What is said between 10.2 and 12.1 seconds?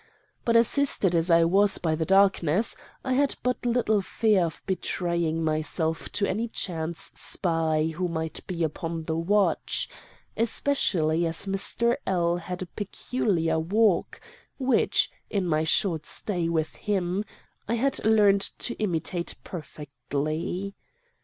especially as Mr.